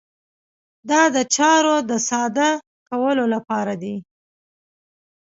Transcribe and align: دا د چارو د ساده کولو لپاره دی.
دا 0.89 1.01
د 1.15 1.17
چارو 1.35 1.75
د 1.89 1.91
ساده 2.09 2.49
کولو 2.89 3.25
لپاره 3.33 3.73
دی. 3.81 3.95